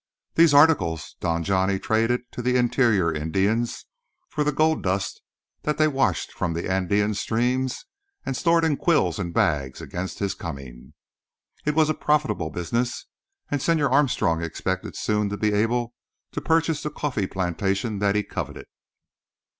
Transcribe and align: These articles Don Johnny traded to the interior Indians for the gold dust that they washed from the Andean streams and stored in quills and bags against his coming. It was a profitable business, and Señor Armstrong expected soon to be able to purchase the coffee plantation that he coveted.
These 0.33 0.55
articles 0.55 1.15
Don 1.19 1.43
Johnny 1.43 1.77
traded 1.77 2.21
to 2.31 2.41
the 2.41 2.55
interior 2.55 3.13
Indians 3.13 3.85
for 4.29 4.43
the 4.43 4.51
gold 4.51 4.81
dust 4.81 5.21
that 5.61 5.77
they 5.77 5.87
washed 5.87 6.31
from 6.31 6.53
the 6.53 6.67
Andean 6.67 7.13
streams 7.13 7.85
and 8.25 8.35
stored 8.35 8.65
in 8.65 8.77
quills 8.77 9.19
and 9.19 9.31
bags 9.31 9.79
against 9.79 10.17
his 10.17 10.33
coming. 10.33 10.95
It 11.67 11.75
was 11.75 11.87
a 11.87 11.93
profitable 11.93 12.49
business, 12.49 13.05
and 13.51 13.61
Señor 13.61 13.91
Armstrong 13.91 14.41
expected 14.41 14.95
soon 14.95 15.29
to 15.29 15.37
be 15.37 15.53
able 15.53 15.93
to 16.31 16.41
purchase 16.41 16.81
the 16.81 16.89
coffee 16.89 17.27
plantation 17.27 17.99
that 17.99 18.15
he 18.15 18.23
coveted. 18.23 18.65